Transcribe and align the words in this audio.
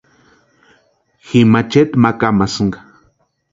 Ji 1.27 1.39
macheti 1.51 1.95
ma 2.01 2.09
kámasïnka. 2.19 2.79